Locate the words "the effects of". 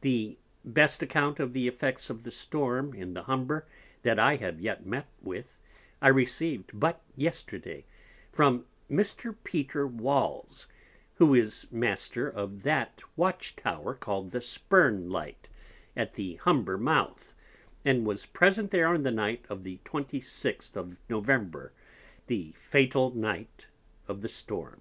1.52-2.22